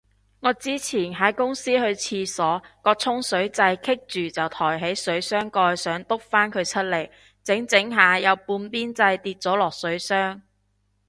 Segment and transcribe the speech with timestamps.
[0.39, 7.07] 我之前喺公司去廁所，個沖水掣棘住就抬起水箱蓋想篤返佢出嚟，
[7.43, 10.41] 整整下有半邊掣跌咗落水箱